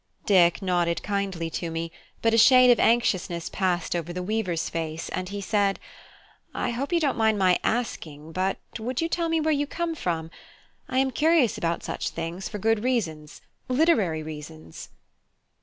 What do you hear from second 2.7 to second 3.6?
of anxiousness